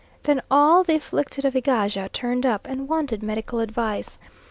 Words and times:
Then 0.23 0.41
all 0.49 0.83
the 0.83 0.95
afflicted 0.95 1.45
of 1.45 1.55
Egaja 1.55 2.09
turned 2.09 2.43
up, 2.43 2.65
and 2.67 2.89
wanted 2.89 3.21
medical 3.21 3.59
advice. 3.59 4.17